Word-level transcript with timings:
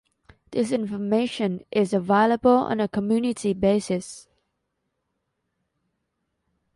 This 0.49 0.71
information 0.71 1.63
is 1.69 1.93
available 1.93 2.49
on 2.57 2.79
a 2.79 2.87
community 2.87 3.53
basis. 3.53 4.27